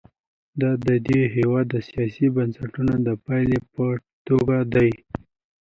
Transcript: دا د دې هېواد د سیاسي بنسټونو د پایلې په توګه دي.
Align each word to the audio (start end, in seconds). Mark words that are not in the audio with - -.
دا 0.61 0.71
د 0.87 0.89
دې 1.07 1.21
هېواد 1.35 1.65
د 1.69 1.75
سیاسي 1.89 2.27
بنسټونو 2.35 2.93
د 3.07 3.09
پایلې 3.25 3.59
په 3.73 3.85
توګه 4.27 4.57
دي. 4.73 4.89